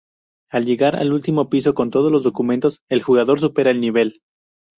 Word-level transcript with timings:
Al 0.49 0.65
llegar 0.65 0.95
al 0.95 1.13
último 1.13 1.47
piso 1.47 1.75
con 1.75 1.91
todos 1.91 2.11
los 2.11 2.23
documentos, 2.23 2.81
el 2.89 3.03
jugador 3.03 3.39
supera 3.39 3.69
el 3.69 3.79
nivel. 3.79 4.19